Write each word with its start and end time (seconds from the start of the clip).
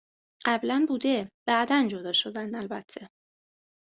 قبلا 0.45 0.85
بوده، 0.87 1.31
بعداً 1.47 1.87
جدا 1.87 2.11
شدن، 2.13 2.55
البته 2.55 3.07